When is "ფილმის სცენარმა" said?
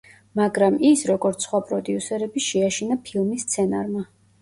3.07-4.09